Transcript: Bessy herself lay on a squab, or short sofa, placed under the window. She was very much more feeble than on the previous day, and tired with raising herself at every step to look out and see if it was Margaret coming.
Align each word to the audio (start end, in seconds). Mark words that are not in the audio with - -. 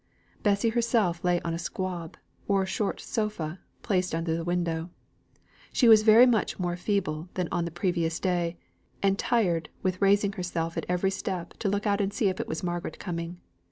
Bessy 0.41 0.69
herself 0.69 1.23
lay 1.23 1.39
on 1.41 1.53
a 1.53 1.59
squab, 1.59 2.17
or 2.47 2.65
short 2.65 2.99
sofa, 2.99 3.59
placed 3.83 4.15
under 4.15 4.35
the 4.35 4.43
window. 4.43 4.89
She 5.71 5.87
was 5.87 6.01
very 6.01 6.25
much 6.25 6.57
more 6.57 6.75
feeble 6.75 7.29
than 7.35 7.47
on 7.51 7.65
the 7.65 7.69
previous 7.69 8.19
day, 8.19 8.57
and 9.03 9.19
tired 9.19 9.69
with 9.83 10.01
raising 10.01 10.31
herself 10.31 10.75
at 10.75 10.87
every 10.89 11.11
step 11.11 11.53
to 11.59 11.69
look 11.69 11.85
out 11.85 12.01
and 12.01 12.11
see 12.11 12.29
if 12.29 12.39
it 12.39 12.47
was 12.47 12.63
Margaret 12.63 12.97
coming. 12.97 13.41